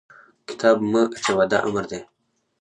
کتاب 0.47 0.77
مه 0.91 1.01
اچوه! 1.15 1.45
دا 1.51 1.57
امر 1.67 1.85
دی. 1.89 1.99